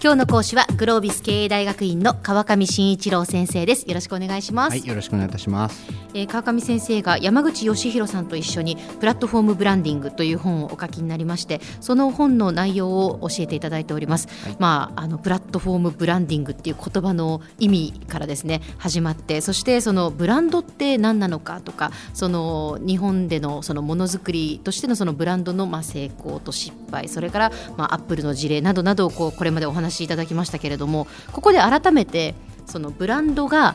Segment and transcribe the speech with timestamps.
[0.00, 3.82] 今日の講師はグロービス経営大学院の川上真一郎先生です。
[3.82, 5.88] よろしくお願いします、はい、よろしくお願いいたします。
[6.14, 32.34] えー川上先生が山口義弘さんと一緒にプラットフォームブランディングという本をお書きになりましてその本の内容を教えていただいております、まああのプラットフォームブランディングっていう言葉の意味からですね始まってそしてそのブランドって何なのかとかその日本でのそのものづくりとしてのそのブランドのまあ成功と失敗それからまあアップルの事例などなどをこうこれまでお話しいただきましたけれどもここで改めて
[32.66, 33.74] そのブランドが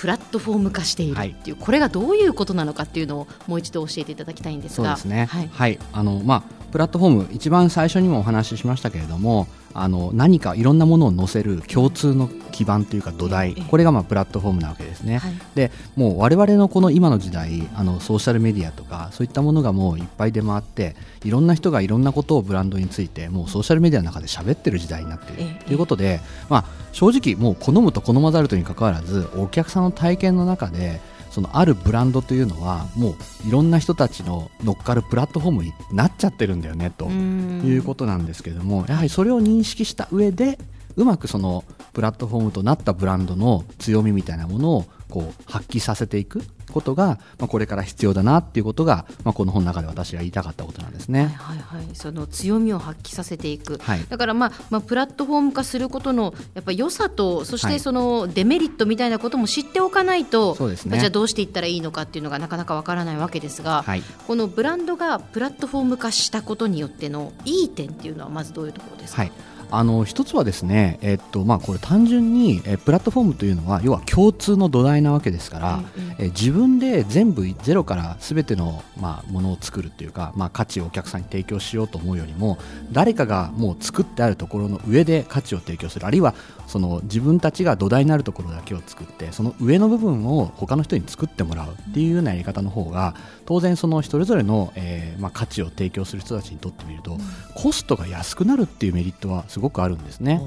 [0.00, 4.96] プラットフォーム化しているっていう、これがどういうことなのかっていうのをもう一度教えていただきたいんですが。
[4.96, 5.26] そうですね。
[5.26, 6.42] ははいい、あのまあ
[6.72, 13.62] プラットフォーム一番最初にもお話ししましたけれども、あの何かいろんなものを載せる共通の基盤というか土台、ええ。
[13.62, 15.18] これがまあプラットフォームなわけですね。
[15.18, 15.32] はい。
[15.54, 25.42] でもう我々のこの今の時代あのソーシャルメディアとかそういったものがもういっぱい出回っていろんな人がいろんなことをブランドについてもうソーシャルメディアの中で喋ってる時代になっている。
[25.42, 25.64] ええ。
[25.64, 33.10] ということで、まあ、正直もう好むと好まざるとにかかわらずお客さんの体験の中でそのあるブランドというのはも
[33.44, 40.58] ういろんな人たちの乗っかるプラットフォームになっちゃってるんだよねということなんですけどもやはりそれを認識した上で
[40.96, 51.36] うまくそのプラットフォームとなったブランドの強みみたいなものをこう発揮させていくことが、まあ、これから必要だなっていうことが、まあ、この本の中で私が言いたかったことなんですね。
[51.38, 54.04] はいはいはい、その強みを発揮させていく、はい。
[54.08, 57.74] だから、まあまあ、プラットフォーム化することのやっぱ良さとそしはい。
[57.74, 60.98] てそのデメリットみたいなことも知っておかないと、そうですね。
[60.98, 64.02] じゃあどうしていったらいいのかっていうのがなかなかわからないわけですが、はい。
[64.26, 69.32] このブランドがプラットフォーム化したことによってのいい点っていうのはまずどういうところですか、はい、
[69.70, 76.14] あの一つはですね、えっとまあ、これ単純に、えプラットフォームというのは要は共通の土台なわけですから、うんうん。
[76.18, 82.58] え自分で全部ゼロから全ての、まあ、ものを作るっていうか、まあ、価値をお客さんに提供しようと思うよりも
[82.92, 86.34] 誰かがもう作ってあるところの上で価値を提供するあるいは
[86.66, 93.14] その自分たちが土台になるところだけを作ってその上の部分を他の人に作ってもらうっていうようなやり方の方が
[93.44, 97.18] 当然そのそれぞれの、えーまあ、価値を提供する人たちにとってみると、
[97.56, 100.40] コストが安くなるっていうメリットはすごくあるんですね。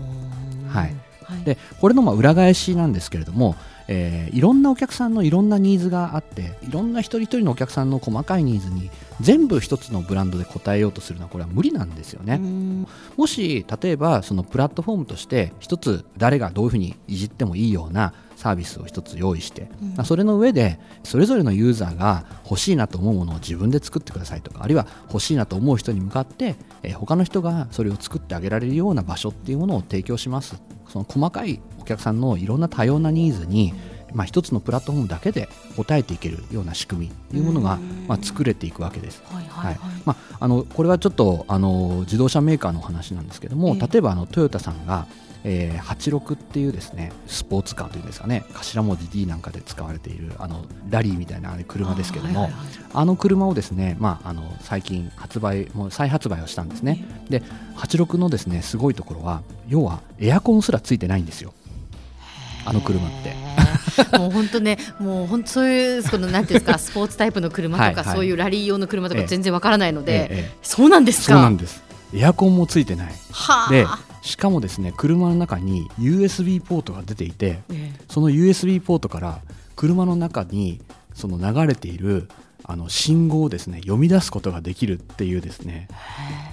[0.70, 3.56] はいはいでこれのまあ裏返しなんですけれども、
[3.88, 8.90] えーいろんなお客さんのいろんなニーズがあっていろんな一人一人のお客さんの細かいニーズに
[9.22, 12.40] 全部一つのブランドで応えようとするのはこれは無理なんですよね。
[12.42, 30.62] うんもし例えばそのプラットフォームとして一つ誰がどういうふうにいじってもいいようなサービスを一つ用意して、まあそれの上でそれぞれのユーザーが欲しいなと思うものを自分で作ってくださいとかあるいは欲しいなと思う人に向かって、えー他の人がそれを作ってあげられるような場所っていうものを提供します。
[30.90, 33.74] その細かいお客さんのいろんな多様なニーズに、
[34.14, 39.24] まあ、一つのプラットフォームだけで応えていけるような仕組みっていうものが、まあ、作れていくわけです。
[39.26, 39.74] はいはい。
[39.74, 39.80] はい。
[40.06, 43.88] まあ、あのこれはちょっとあの自動車メーカーの話なんですけども、ええ。
[43.88, 45.08] 例えばあのトヨタさんが、
[45.46, 52.62] えー、86っていうですねスポーツカーというんですかね頭文字 D なんかで使われているあのラリーみたいな車ですけどもはいはい
[52.94, 53.06] はい。
[53.06, 57.04] の車をですね、まあ、あの最近発売もう再発売をしたんですね。
[57.30, 57.42] で
[57.78, 61.54] 86のですねすごいところは要はエアコンすらついてないんですよ。
[62.66, 63.36] あの車って。
[64.18, 68.16] もう本当ね、もう本当そういうそのなんていうんですか、スポーツタイプの車とか、はいはい。
[68.16, 70.58] そういうラリー用の車とかええ全然わからないので、ええええ。
[70.64, 71.34] そうなんですか？
[71.34, 71.84] そうなんです。
[72.14, 73.14] エアコンもついてない。
[73.32, 73.70] はあ。
[73.70, 73.86] で
[74.24, 78.06] しかもですね車の中に USB ポートが出ていてええ。
[78.10, 79.42] その USB ポートから
[79.76, 80.82] 車の中に
[81.14, 82.30] その流れている
[82.64, 85.90] あの信号をですね読み出すことができるっていうですね。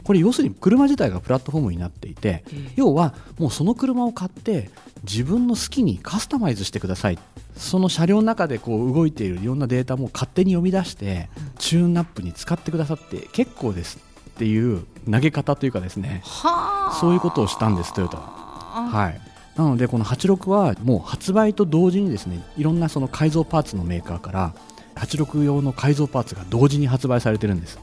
[0.02, 2.42] これ要するに車自体がプラットフォームになっていて
[2.74, 4.70] 要はもうその車を買って
[5.04, 7.18] 自分の好きにカスタマイズしてください。
[7.56, 13.98] その車両の中でこう動いているいろんなデータも勝手に読み出してチューンナップに使ってくださって結構です
[14.40, 16.98] っていう投げ方というかですねはあ。
[16.98, 18.88] そういうことをしたんですトヨタは。
[18.90, 19.20] はい、
[19.54, 24.54] なのでこの86はもう発売と同時にですねいろんなその改造パーツのメーカーから
[24.94, 27.78] 86用の改造パーツが同時に発売されてるんです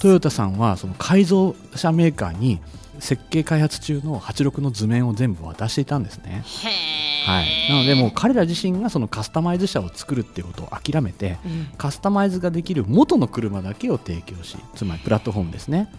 [0.00, 2.58] トヨタさんはその改造車メーカーに
[2.98, 11.66] 設計開発中の86の図面を全部渡していたんですね、へはい、なのでもう彼ら自身がそのカスタマイズ車を作るっていうことを諦めてうん。
[11.76, 15.90] カスタマイズができる元の車だけを提供しつまりプラットフォームですね。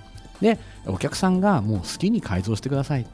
[0.41, 3.05] でお客さんがもう好きに改造してください。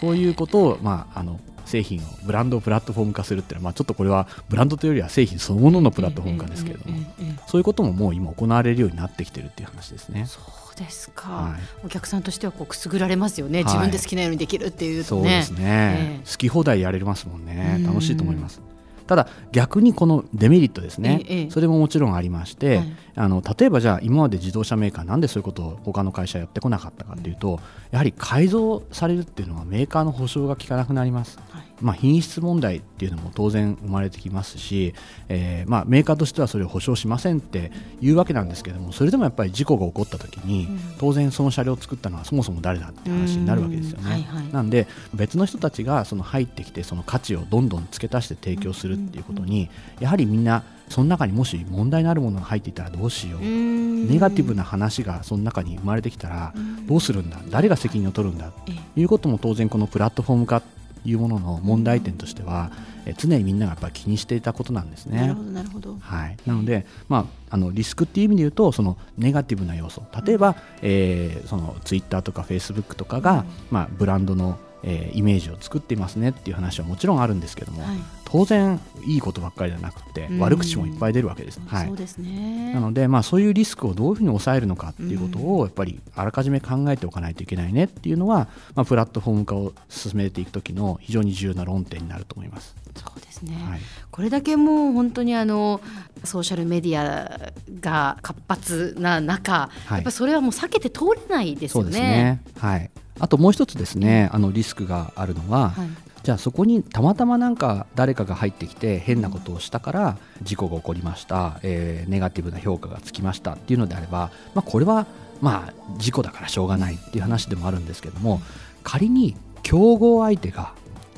[0.00, 1.40] そういうことを、まあ、あの
[1.72, 6.98] 製品をブランドをプラットフォーム化するっていうのは、まあ、ちょっとこれはブランドというよりは製品そのもののプラットフォーム化ですけれども、
[7.46, 10.26] そういうことももう今行われるようになってきてるっていう話ですね。
[10.26, 13.64] そうですか、はいお客さんとしてはこうくすぐられますよね、はい。
[13.64, 15.42] 自分で好きなようにできるっていうとね。
[15.44, 16.30] そうですね、ええ。
[16.30, 17.76] 好き放題やれますもんね。
[17.78, 18.60] うん楽しいと思います
[19.06, 22.96] ただ逆にこのデメリットですね、ええそれももちろんありまして、はい。
[23.14, 27.60] あの例えばじゃあ今まで自動車メーカーなんでそういうことを他の会社やってこなかったかっていうと
[27.90, 31.38] やはり改造されるっていうのはメーカーの保証が効かなくなります。
[31.50, 34.94] はいまあ、品質問題っていうのも当然生まれてきますし、
[35.28, 40.80] えーまあ、メーカーとしてはそれを保証しませんっていうわけなんですけどもそれでもやっぱり事故が起こった時に、うん。
[40.98, 44.04] 当然その車両を作ったのはそもそも誰だって話になるわけですよね。
[44.04, 44.10] うん。
[44.12, 44.52] はいはい。
[44.52, 49.68] なんで別の人たちがその入ってきてその価値をどんどん付け足して提供するっていうことに
[50.00, 53.40] やはりみんなその中にもし問題のあるものが入っていたらどうしよう。
[53.40, 56.52] ネガティブな話がその中に生まれてきたら
[56.86, 57.40] どうするんだ。
[57.50, 58.52] 誰が責任を取るんだ。
[58.68, 58.74] ええ。
[58.94, 60.66] ということも当然このプラットフォーム化と
[61.04, 62.70] いうものの問題点としては
[63.06, 65.20] え常にみんながやっぱり気にしていたことなんですね。
[65.20, 65.42] なるほ。
[65.42, 65.96] どなるほど。
[66.00, 70.02] はい、なので、まあ、あのリスクっていう意味で言うとそのネガティブな要素。
[70.24, 77.96] 例えば、えーそのツイッターとかフェイスブックとかが、まあ、ブランドの、えーイメージを作っていますねっていう話はもちろんあるんですけども、はい
[78.32, 81.60] 当然いいことばっかりじゃなくてうん悪口もいっぱい出るわけです。
[81.66, 92.74] はいそうですねなので、まあ、そういうリスクをどういうふうに抑えるのかっていうことをやっぱりあらかじめ考えておかないといけないねっていうのは、まあ、プラットフォーム化を進めていく時の非常に重要な論点になると思います。
[92.96, 93.80] そうですね、はい
[94.10, 95.80] これだけもう本当にあの
[96.22, 97.50] ソーシャルメディア
[97.80, 101.90] が活発な中、はいやっぱそれはもう避けて通れないですよね。
[101.90, 102.42] ですね。
[102.58, 102.90] はい。
[103.22, 105.88] あともう一つですね、あのリスクがあるのは、はい。
[106.24, 115.06] じゃあそこにたまたまなんか誰かが入ってきて変なことをしたから事故が起こりました、えーネガティブな評価がつきましたっていうのであれば、まあ、これは
[115.40, 118.40] まあ事故だからしょうがないっていう話でもあるんですけども
[118.84, 119.34] 仮に
[119.64, 120.74] 競合相手が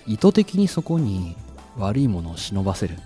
[0.07, 1.37] 意図的にそこに
[1.77, 2.97] 悪いものを忍ばせる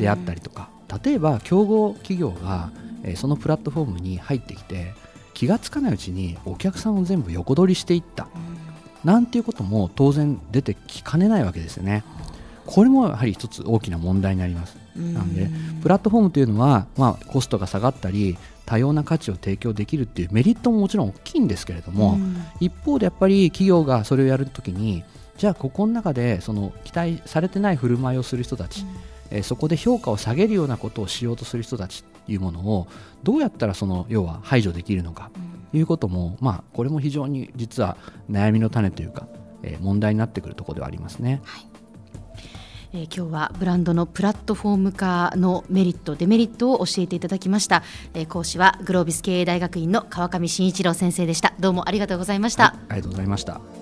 [0.00, 0.68] であったりとか
[1.04, 2.70] 例えば競合企業が、
[3.04, 4.94] えーそのプラットフォームに入ってきて
[5.34, 8.28] 気がつかないうちにお客さんを全部横取りしていった
[9.04, 12.04] なんていうことも当然出てきかねないわけですよね。
[12.66, 14.76] これもやはり一つ大きな問題になります。
[14.96, 15.50] うんなんで
[15.82, 18.36] プラットフォームというのは、まあ、コストが下がったり
[18.66, 25.02] 多様な価値を提供できるっていうメリットももちろん大きいんですけれども、うん一方でやっぱり企業がそれをやるときに
[25.36, 28.84] じゃあここの中でその期待されてない振る舞いをする人たち、
[29.30, 32.86] えーそこで評価を下げるようなことをしようとする人たちいうものを
[33.22, 35.30] どうやったらその要は排除できるのか
[35.70, 37.96] ということも、まあ、これも非常に実は
[38.30, 39.26] 悩みの種というか、
[39.62, 41.40] えー問題になってくるところではありますね。
[42.92, 47.82] えー今日はブランドのプラットフォーム化のメリットデメリットを教えていただきました、
[48.14, 51.54] えー講師はグロービス経営大学院の川上真一郎先生でした。
[51.58, 53.81] どうもありがとうございました、はいありがとうございました。